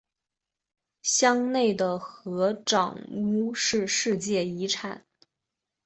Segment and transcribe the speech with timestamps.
[1.03, 5.05] 乡内的合掌屋是世界遗产。